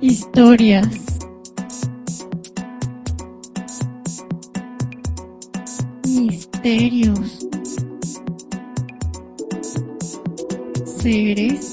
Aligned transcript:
Historias. 0.00 0.88
Misterios. 6.08 7.46
Seres 10.84 11.72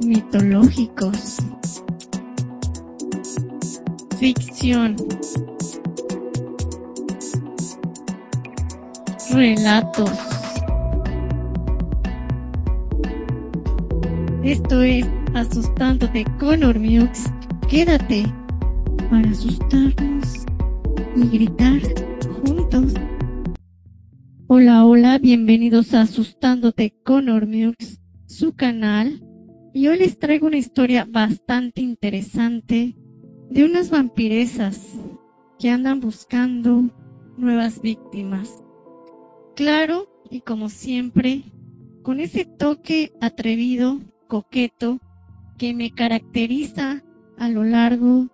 mitológicos. 0.00 1.36
Ficción. 4.18 4.96
Relatos. 9.32 10.10
Esto 14.42 14.82
es 14.82 15.06
Asustándote 15.34 16.24
con 16.38 16.64
Ormux. 16.64 17.24
Quédate 17.68 18.24
para 19.10 19.28
asustarnos 19.30 20.46
y 21.14 21.28
gritar 21.28 21.80
juntos. 22.42 22.94
Hola, 24.46 24.86
hola, 24.86 25.18
bienvenidos 25.18 25.92
a 25.92 26.02
Asustándote 26.02 26.94
con 27.04 27.28
Ormux, 27.28 28.00
su 28.26 28.54
canal. 28.54 29.22
Y 29.74 29.88
hoy 29.88 29.98
les 29.98 30.18
traigo 30.18 30.46
una 30.46 30.56
historia 30.56 31.06
bastante 31.08 31.82
interesante 31.82 32.96
de 33.50 33.64
unas 33.64 33.90
vampiresas 33.90 34.94
que 35.58 35.68
andan 35.68 36.00
buscando 36.00 36.84
nuevas 37.36 37.82
víctimas. 37.82 38.64
Claro, 39.58 40.06
y 40.30 40.42
como 40.42 40.68
siempre, 40.68 41.42
con 42.04 42.20
ese 42.20 42.44
toque 42.44 43.10
atrevido, 43.20 44.00
coqueto, 44.28 45.00
que 45.58 45.74
me 45.74 45.90
caracteriza 45.90 47.02
a 47.36 47.48
lo 47.48 47.64
largo 47.64 48.28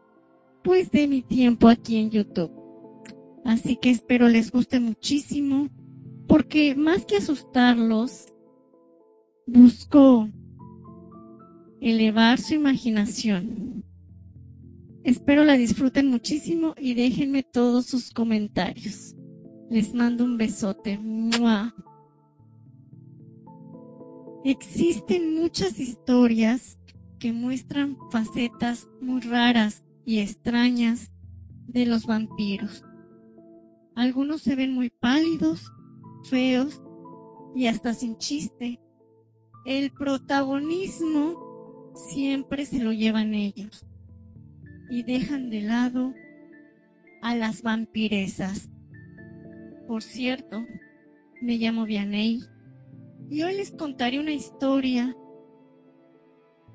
pues 0.63 0.91
de 0.91 1.09
mi 1.09 1.23
tiempo 1.23 1.69
aquí 1.69 1.97
en 1.97 2.11
YouTube. 2.11 2.53
Así 3.43 3.77
que 3.77 3.89
espero 3.89 4.29
les 4.29 4.51
guste 4.51 4.81
muchísimo 4.81 5.71
porque 6.29 6.75
más 6.75 7.07
que 7.07 7.17
asustarlos, 7.17 8.27
busco 9.47 10.29
elevar 11.81 12.39
su 12.39 12.53
imaginación. 12.53 13.83
Espero 15.05 15.43
la 15.45 15.55
disfruten 15.55 16.09
muchísimo 16.09 16.75
y 16.77 16.93
déjenme 16.93 17.43
todos 17.43 17.87
sus 17.87 18.11
comentarios. 18.11 19.17
Les 19.71 19.95
mando 19.95 20.25
un 20.25 20.37
besote. 20.37 21.01
Existen 24.45 25.35
muchas 25.35 25.81
historias 25.81 26.79
que 27.19 27.33
muestran 27.33 27.97
facetas 28.11 28.89
muy 29.01 29.23
raras 29.23 29.83
y 30.05 30.21
extrañas 30.21 31.11
de 31.67 31.87
los 31.87 32.07
vampiros. 32.07 32.85
Algunos 33.95 34.43
se 34.43 34.55
ven 34.55 34.75
muy 34.75 34.91
pálidos, 34.91 35.73
feos 36.25 36.83
y 37.55 37.67
hasta 37.67 37.95
sin 37.95 38.19
chiste. 38.19 38.81
El 39.65 39.93
protagonismo 39.93 41.93
siempre 41.95 42.67
se 42.67 42.81
lo 42.81 42.93
llevan 42.93 43.35
ellos 43.35 43.87
y 44.91 45.05
dejan 45.05 45.49
de 45.49 45.63
lado 45.63 46.13
a 47.23 47.35
las 47.35 47.63
vampiresas. 47.63 48.69
Por 49.87 50.03
cierto, 50.03 50.65
me 51.43 51.59
llamo 51.59 51.85
Vianey 51.85 52.41
y 53.29 53.43
hoy 53.43 53.57
les 53.57 53.71
contaré 53.71 54.19
una 54.19 54.33
historia 54.33 55.15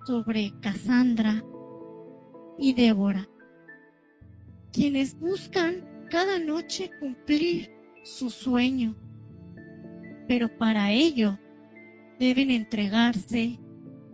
sobre 0.05 0.53
Cassandra 0.61 1.43
y 2.59 2.73
Débora, 2.73 3.27
quienes 4.71 5.19
buscan 5.19 6.05
cada 6.11 6.37
noche 6.37 6.91
cumplir 6.99 7.71
su 8.03 8.29
sueño, 8.29 8.95
pero 10.27 10.55
para 10.59 10.91
ello 10.91 11.39
deben 12.19 12.51
entregarse 12.51 13.59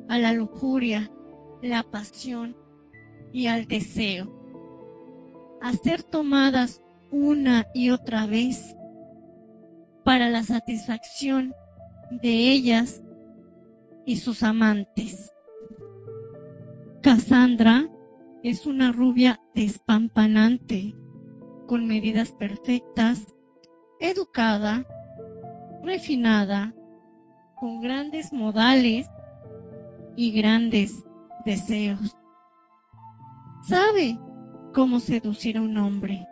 a 0.07 0.17
la 0.17 0.31
lujuria, 0.31 1.11
la 1.61 1.83
pasión 1.83 2.55
y 3.33 3.47
al 3.47 3.67
deseo, 3.67 4.31
a 5.61 5.73
ser 5.73 6.01
tomadas 6.01 6.81
una 7.11 7.67
y 7.73 7.89
otra 7.89 8.25
vez 8.25 8.75
para 10.15 10.29
la 10.29 10.43
satisfacción 10.43 11.53
de 12.09 12.29
ellas 12.29 13.03
y 14.05 14.15
sus 14.15 14.43
amantes. 14.43 15.33
Cassandra 17.01 17.89
es 18.41 18.65
una 18.65 18.93
rubia 18.93 19.41
despampanante, 19.53 20.95
con 21.67 21.85
medidas 21.85 22.31
perfectas, 22.31 23.35
educada, 23.99 24.87
refinada, 25.83 26.73
con 27.55 27.81
grandes 27.81 28.31
modales 28.31 29.09
y 30.15 30.31
grandes 30.31 31.03
deseos. 31.43 32.15
Sabe 33.67 34.17
cómo 34.73 35.01
seducir 35.01 35.57
a 35.57 35.61
un 35.61 35.77
hombre 35.77 36.25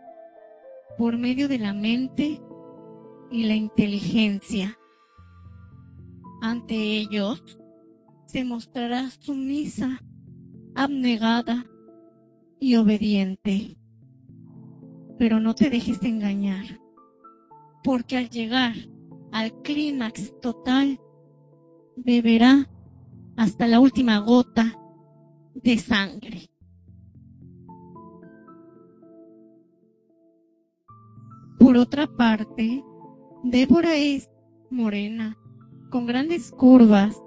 por 0.97 1.17
medio 1.17 1.49
de 1.49 1.59
la 1.59 1.73
mente 1.73 2.39
y 3.33 3.45
la 3.45 3.55
inteligencia. 3.55 4.77
Ante 6.43 6.75
ellos 6.75 7.57
se 8.27 8.45
mostrará 8.45 9.09
sumisa 9.09 9.99
abnegada 10.75 11.65
y 12.59 12.75
obediente. 12.75 13.75
Pero 15.17 15.39
no 15.39 15.55
te 15.55 15.71
dejes 15.71 16.03
engañar, 16.03 16.79
porque 17.83 18.17
al 18.17 18.29
llegar 18.29 18.75
al 19.31 19.51
clímax 19.63 20.39
total, 20.39 20.99
beberá 21.95 22.69
hasta 23.35 23.67
la 23.67 23.79
última 23.79 24.19
gota 24.19 24.79
de 25.55 25.79
sangre. 25.79 26.51
Por 31.57 31.77
otra 31.77 32.05
parte, 32.05 32.83
Débora 33.43 33.95
es 33.95 34.29
morena, 34.69 35.37
con 35.91 36.05
grandes 36.05 36.49
curvas, 36.49 37.21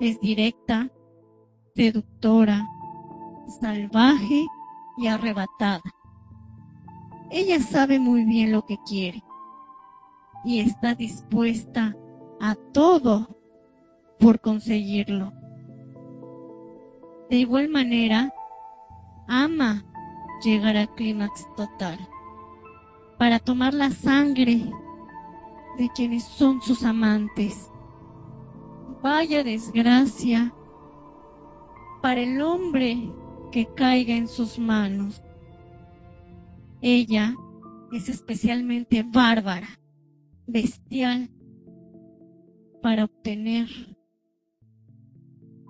es 0.00 0.20
directa, 0.20 0.90
seductora, 1.74 2.68
salvaje 3.58 4.44
y 4.98 5.06
arrebatada. 5.06 5.80
Ella 7.30 7.58
sabe 7.60 7.98
muy 7.98 8.26
bien 8.26 8.52
lo 8.52 8.66
que 8.66 8.76
quiere 8.86 9.24
y 10.44 10.60
está 10.60 10.94
dispuesta 10.94 11.96
a 12.38 12.54
todo 12.54 13.34
por 14.20 14.42
conseguirlo. 14.42 15.32
De 17.30 17.36
igual 17.36 17.70
manera, 17.70 18.30
ama 19.26 19.86
llegar 20.44 20.76
al 20.76 20.94
clímax 20.94 21.46
total 21.56 21.98
para 23.18 23.38
tomar 23.38 23.72
la 23.72 23.88
sangre 23.90 24.70
de 25.78 25.88
quienes 25.94 26.24
son 26.24 26.60
sus 26.60 26.84
amantes. 26.84 27.70
Vaya 29.02 29.42
desgracia 29.42 30.54
para 32.00 32.20
el 32.20 32.40
hombre 32.42 33.10
que 33.50 33.66
caiga 33.74 34.14
en 34.14 34.28
sus 34.28 34.58
manos. 34.58 35.22
Ella 36.80 37.36
es 37.92 38.08
especialmente 38.08 39.02
bárbara, 39.02 39.68
bestial, 40.46 41.30
para 42.82 43.04
obtener 43.04 43.68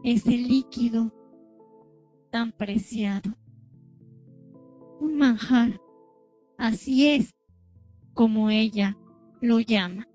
ese 0.02 0.30
líquido 0.30 1.12
tan 2.30 2.52
preciado. 2.52 3.30
Un 5.00 5.18
manjar, 5.18 5.80
así 6.56 7.08
es 7.08 7.34
como 8.14 8.48
ella 8.50 8.96
lo 9.42 9.58
llama. 9.58 10.08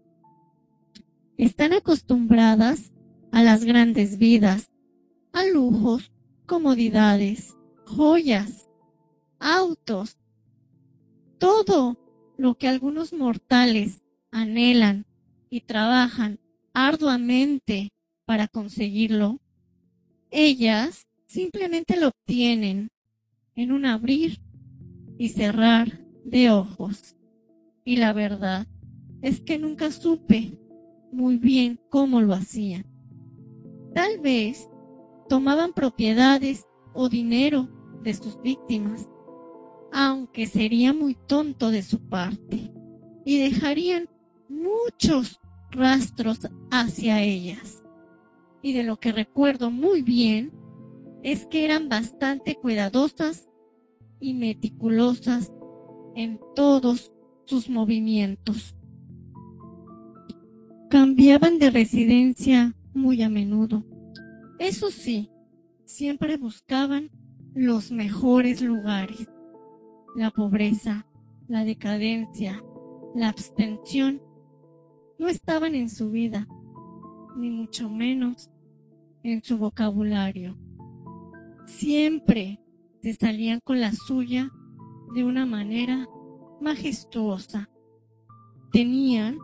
están 1.38 1.74
acostumbradas 1.74 2.94
a 3.31 3.44
las 3.44 3.65
grandes 3.65 4.18
vidas, 4.18 4.71
a 5.33 5.45
lujos, 5.45 6.12
comodidades, 6.45 7.56
joyas, 7.85 8.69
autos, 9.38 10.18
todo 11.38 12.00
lo 12.38 12.56
que 12.56 12.69
algunos 12.69 13.12
mortales 13.12 14.01
anhelan 14.31 15.06
y 15.50 15.62
trabajan 15.62 16.39
arduamente 16.74 17.91
para 18.25 18.47
conseguirlo, 18.47 19.41
ellas 20.31 21.06
simplemente 21.25 22.00
lo 22.00 22.07
obtienen 22.07 22.89
en 23.56 23.74
un 23.74 23.85
abrir 23.85 24.39
y 25.18 25.29
cerrar 25.29 26.00
de 26.24 26.50
ojos. 26.50 27.15
Y 27.83 27.97
la 27.97 28.13
verdad 28.13 28.68
es 29.21 29.41
que 29.41 29.57
nunca 29.57 29.91
supe 29.91 30.57
muy 31.11 31.37
bien 31.37 31.79
cómo 31.89 32.21
lo 32.21 32.33
hacían. 32.33 32.85
Tal 33.93 34.19
vez 34.19 34.69
tomaban 35.27 35.73
propiedades 35.73 36.65
o 36.93 37.09
dinero 37.09 37.69
de 38.03 38.13
sus 38.13 38.41
víctimas, 38.41 39.09
aunque 39.91 40.45
sería 40.45 40.93
muy 40.93 41.15
tonto 41.15 41.71
de 41.71 41.81
su 41.81 41.99
parte, 41.99 42.71
y 43.25 43.39
dejarían 43.39 44.07
muchos 44.47 45.39
rastros 45.71 46.47
hacia 46.71 47.21
ellas. 47.21 47.83
Y 48.61 48.73
de 48.73 48.83
lo 48.83 48.99
que 48.99 49.11
recuerdo 49.11 49.71
muy 49.71 50.01
bien 50.01 50.51
es 51.23 51.45
que 51.45 51.65
eran 51.65 51.89
bastante 51.89 52.55
cuidadosas 52.55 53.49
y 54.19 54.33
meticulosas 54.33 55.51
en 56.15 56.39
todos 56.55 57.11
sus 57.45 57.69
movimientos. 57.69 58.76
Cambiaban 60.89 61.60
de 61.60 61.69
residencia 61.69 62.74
muy 62.94 63.22
a 63.22 63.30
menudo. 63.30 63.84
Eso 64.57 64.89
sí, 64.89 65.30
siempre 65.84 66.38
buscaban 66.38 67.12
los 67.54 67.92
mejores 67.92 68.62
lugares. 68.62 69.30
La 70.16 70.31
pobreza, 70.31 71.06
la 71.50 71.66
decadencia, 71.66 72.63
la 73.16 73.28
abstención 73.28 74.22
no 75.19 75.28
estaban 75.28 75.75
en 75.75 75.89
su 75.89 76.10
vida, 76.10 76.48
ni 77.36 77.50
mucho 77.50 77.89
menos 77.89 78.50
en 79.24 79.44
su 79.44 79.57
vocabulario. 79.57 80.57
Siempre 81.66 82.62
se 83.01 83.13
salían 83.13 83.60
con 83.62 83.81
la 83.81 83.92
suya 83.92 84.50
de 85.13 85.25
una 85.25 85.45
manera 85.45 86.07
majestuosa. 86.62 87.69
Tenían 88.72 89.38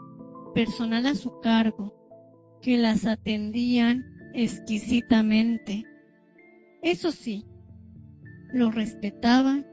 personal 0.54 1.06
a 1.06 1.16
su 1.16 1.40
cargo 1.42 1.94
que 2.62 2.78
las 2.78 3.06
atendían 3.06 4.06
exquisitamente. 4.34 5.86
Eso 6.82 7.12
sí, 7.12 7.46
lo 8.52 8.72
respetaban 8.72 9.66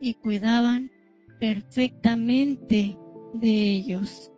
y 0.00 0.14
cuidaban 0.14 0.90
perfectamente 1.38 2.98
de 3.34 3.70
ellos. 3.70 4.32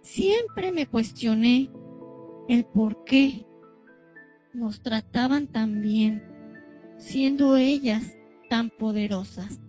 Siempre 0.00 0.72
me 0.72 0.86
cuestioné 0.86 1.70
el 2.48 2.64
por 2.64 3.04
qué 3.04 3.46
nos 4.52 4.82
trataban 4.82 5.48
tan 5.48 5.80
bien, 5.80 6.22
siendo 6.98 7.56
ellas 7.56 8.16
tan 8.48 8.70
poderosas. 8.70 9.60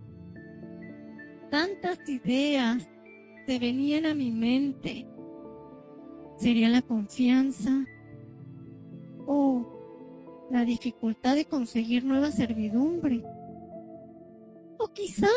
Tantas 1.49 1.97
ideas 2.07 2.87
se 3.45 3.59
venían 3.59 4.05
a 4.05 4.13
mi 4.13 4.31
mente. 4.31 5.07
¿Sería 6.37 6.69
la 6.69 6.81
confianza 6.81 7.85
o 9.25 10.47
la 10.51 10.65
dificultad 10.65 11.35
de 11.35 11.45
conseguir 11.45 12.03
nueva 12.03 12.31
servidumbre? 12.31 13.23
O 14.77 14.89
quizá 14.89 15.29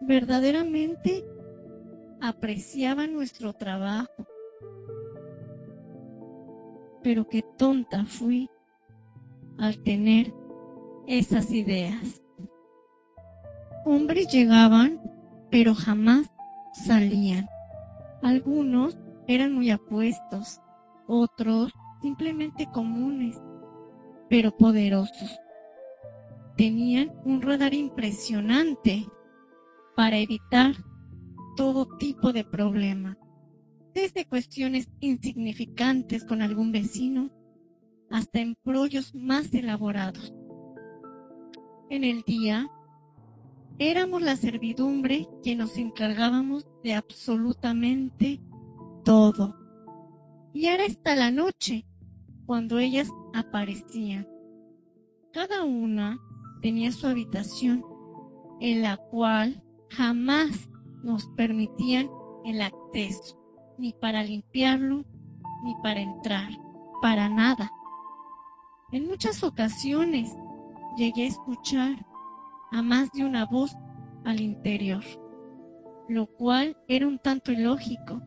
verdaderamente 0.00 1.24
apreciaba 2.20 3.06
nuestro 3.06 3.52
trabajo. 3.52 4.26
Pero 7.02 7.28
qué 7.28 7.42
tonta 7.58 8.06
fui 8.06 8.48
al 9.58 9.82
tener 9.82 10.32
esas 11.06 11.50
ideas. 11.52 12.22
Hombres 13.84 14.28
llegaban, 14.32 15.02
pero 15.50 15.74
jamás 15.74 16.30
salían. 16.72 17.46
Algunos 18.22 18.96
eran 19.26 19.52
muy 19.52 19.70
apuestos, 19.70 20.60
otros 21.06 21.72
simplemente 22.02 22.68
comunes, 22.72 23.40
pero 24.28 24.56
poderosos. 24.56 25.38
Tenían 26.56 27.12
un 27.24 27.42
radar 27.42 27.74
impresionante 27.74 29.06
para 29.96 30.18
evitar 30.18 30.74
todo 31.56 31.86
tipo 31.98 32.32
de 32.32 32.44
problema, 32.44 33.16
desde 33.94 34.26
cuestiones 34.26 34.88
insignificantes 35.00 36.24
con 36.24 36.42
algún 36.42 36.72
vecino 36.72 37.30
hasta 38.10 38.40
embrollos 38.40 39.14
más 39.14 39.52
elaborados. 39.54 40.34
En 41.90 42.04
el 42.04 42.22
día, 42.22 42.68
éramos 43.78 44.22
la 44.22 44.36
servidumbre 44.36 45.28
que 45.42 45.56
nos 45.56 45.76
encargábamos 45.78 46.66
de 46.82 46.94
absolutamente 46.94 48.40
todo. 49.04 49.56
Y 50.52 50.66
era 50.66 50.84
hasta 50.84 51.14
la 51.14 51.30
noche 51.30 51.86
cuando 52.46 52.78
ellas 52.78 53.08
aparecían. 53.34 54.28
Cada 55.32 55.64
una 55.64 56.18
tenía 56.62 56.92
su 56.92 57.06
habitación 57.06 57.84
en 58.60 58.82
la 58.82 58.96
cual 58.96 59.62
jamás 59.90 60.70
nos 61.02 61.26
permitían 61.36 62.08
el 62.44 62.60
acceso, 62.62 63.38
ni 63.78 63.92
para 63.92 64.22
limpiarlo, 64.22 65.04
ni 65.62 65.74
para 65.82 66.00
entrar, 66.00 66.50
para 67.02 67.28
nada. 67.28 67.70
En 68.92 69.06
muchas 69.08 69.42
ocasiones 69.42 70.34
llegué 70.96 71.24
a 71.24 71.28
escuchar 71.28 72.06
a 72.70 72.82
más 72.82 73.10
de 73.12 73.24
una 73.24 73.44
voz 73.44 73.76
al 74.24 74.40
interior, 74.40 75.04
lo 76.08 76.26
cual 76.26 76.76
era 76.88 77.06
un 77.06 77.18
tanto 77.18 77.52
ilógico, 77.52 78.22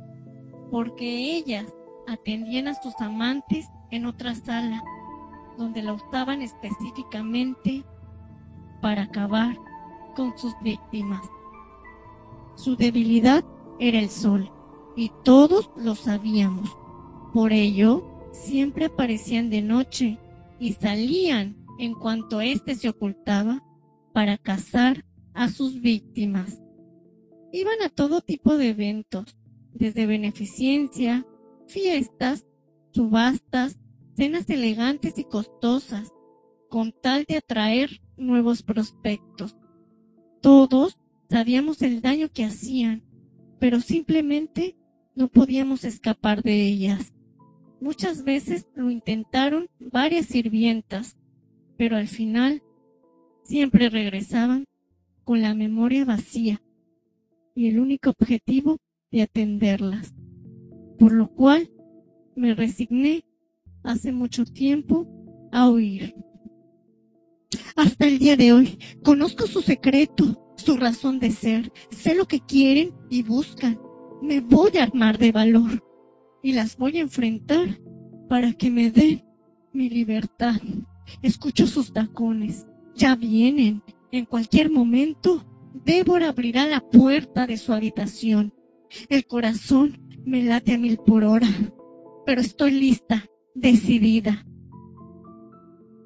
porque 0.72 1.36
ellas 1.36 1.74
atendían 2.08 2.68
a 2.68 2.74
sus 2.74 2.94
amantes 3.00 3.68
en 3.92 4.06
otra 4.06 4.36
sala, 4.36 4.84
donde 5.58 5.82
la 5.82 5.94
usaban 5.94 6.42
específicamente 6.42 7.84
para 8.82 9.04
acabar 9.04 9.58
con 10.16 10.38
sus 10.38 10.54
víctimas. 10.62 11.22
Su 12.56 12.76
debilidad 12.76 13.44
era 13.80 14.00
el 14.00 14.10
sol, 14.10 14.52
y 14.96 15.12
todos 15.24 15.70
lo 15.78 15.96
sabíamos. 15.96 16.76
Por 17.34 17.54
ello, 17.54 18.04
siempre 18.32 18.86
aparecían 18.86 19.50
de 19.50 19.62
noche 19.62 20.18
y 20.60 20.74
salían 20.74 21.56
en 21.78 21.94
cuanto 21.94 22.42
éste 22.42 22.76
se 22.76 22.90
ocultaba 22.90 23.64
para 24.14 24.38
cazar 24.38 25.06
a 25.34 25.50
sus 25.50 25.80
víctimas. 25.82 26.60
Iban 27.52 27.82
a 27.86 27.90
todo 27.90 28.22
tipo 28.22 28.58
de 28.58 28.70
eventos, 28.70 29.38
desde 29.78 30.06
beneficencia, 30.06 31.26
fiestas, 31.68 32.46
subastas, 32.92 33.80
cenas 34.16 34.50
elegantes 34.50 35.18
y 35.18 35.24
costosas, 35.24 36.12
con 36.70 36.92
tal 36.92 37.26
de 37.26 37.38
atraer 37.38 38.02
nuevos 38.18 38.64
prospectos. 38.64 39.56
Todos 40.42 40.98
Sabíamos 41.30 41.82
el 41.82 42.02
daño 42.02 42.30
que 42.30 42.46
hacían, 42.46 43.04
pero 43.60 43.82
simplemente 43.82 44.78
no 45.14 45.28
podíamos 45.28 45.84
escapar 45.84 46.42
de 46.42 46.66
ellas. 46.66 47.14
Muchas 47.82 48.24
veces 48.24 48.66
lo 48.74 48.90
intentaron 48.90 49.68
varias 49.80 50.28
sirvientas, 50.28 51.18
pero 51.78 51.98
al 51.98 52.08
final 52.08 52.64
siempre 53.44 53.90
regresaban 53.90 54.66
con 55.26 55.42
la 55.42 55.54
memoria 55.54 56.06
vacía 56.06 56.62
y 57.54 57.68
el 57.68 57.80
único 57.80 58.12
objetivo 58.12 58.78
de 59.18 59.24
atenderlas, 59.24 60.14
por 61.00 61.12
lo 61.12 61.28
cual 61.30 61.72
me 62.36 62.54
resigné 62.54 63.26
hace 63.84 64.12
mucho 64.12 64.46
tiempo 64.46 65.08
a 65.52 65.70
huir. 65.70 66.16
Hasta 67.76 68.08
el 68.08 68.20
día 68.20 68.38
de 68.38 68.54
hoy 68.54 68.78
conozco 69.04 69.48
su 69.48 69.62
secreto 69.62 70.44
su 70.58 70.76
razón 70.76 71.20
de 71.20 71.32
ser, 71.32 71.72
sé 71.92 72.14
lo 72.16 72.28
que 72.28 72.42
quieren 72.42 72.94
y 73.10 73.24
buscan. 73.24 73.80
Me 74.22 74.42
voy 74.42 74.78
a 74.78 74.84
armar 74.84 75.18
de 75.18 75.32
valor 75.32 75.84
y 76.44 76.52
las 76.54 76.78
voy 76.78 76.98
a 76.98 77.02
enfrentar 77.02 77.80
para 78.28 78.54
que 78.54 78.70
me 78.70 78.92
den 78.92 79.24
mi 79.72 79.90
libertad. 79.90 80.60
Escucho 81.22 81.68
sus 81.68 81.94
tacones, 81.94 82.66
ya 82.96 83.16
vienen. 83.16 83.82
En 84.12 84.26
cualquier 84.26 84.70
momento, 84.70 85.46
Débora 85.86 86.30
abrirá 86.30 86.66
la 86.68 86.82
puerta 86.82 87.48
de 87.48 87.58
su 87.58 87.72
habitación. 87.72 88.54
El 89.10 89.26
corazón 89.26 89.98
me 90.26 90.44
late 90.44 90.74
a 90.74 90.78
mil 90.78 90.98
por 90.98 91.24
hora. 91.24 91.48
pero 92.26 92.42
estoy 92.42 92.72
lista, 92.72 93.26
decidida. 93.56 94.46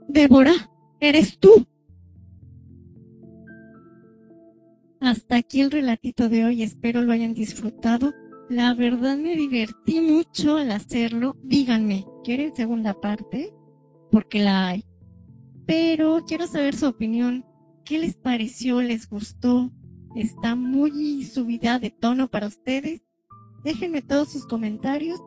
Débora, 0.08 0.54
eres 1.00 1.40
tú. 1.40 1.66
Hasta 5.00 5.38
aquí 5.38 5.62
el 5.62 5.72
relatito 5.72 6.30
de 6.30 6.46
hoy, 6.46 6.62
espero 6.62 7.02
lo 7.02 7.12
hayan 7.12 7.34
disfrutado. 7.34 8.14
La 8.50 8.76
verdad 8.76 9.18
me 9.18 9.36
divertí 9.36 10.00
mucho 10.00 10.58
al 10.58 10.72
hacerlo. 10.72 11.36
Díganme, 11.42 12.06
¿quieren 12.24 12.56
segunda 12.56 12.94
parte? 12.94 13.52
Porque 14.12 14.44
la 14.44 14.68
hay. 14.68 14.86
Pero 15.66 16.24
quiero 16.28 16.46
saber 16.46 16.76
su 16.76 16.86
opinión. 16.86 17.46
¿Qué 17.84 17.98
les 17.98 18.16
pareció? 18.16 18.80
¿Les 18.82 19.10
gustó? 19.10 19.72
¿Está 20.16 20.56
muy 20.56 21.24
subida 21.24 21.80
de 21.80 21.90
tono 21.90 22.28
para 22.28 22.48
ustedes? 22.48 23.02
Déjenme 23.64 24.02
todos 24.02 24.30
sus 24.30 24.46
comentarios 24.46 25.22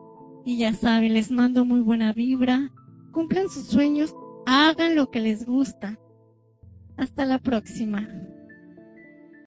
y 0.45 0.57
ya 0.57 0.73
saben, 0.73 1.13
les 1.13 1.31
mando 1.31 1.65
muy 1.65 1.81
buena 1.81 2.13
vibra. 2.13 2.71
Cumplan 3.11 3.49
sus 3.49 3.65
sueños, 3.65 4.13
hagan 4.45 4.95
lo 4.95 5.09
que 5.09 5.21
les 5.21 5.45
gusta. 5.45 5.99
Hasta 6.97 7.25
la 7.25 7.39
próxima. 7.39 8.07